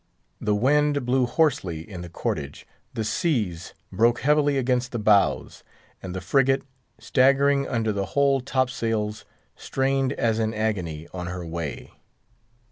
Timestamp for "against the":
4.57-4.97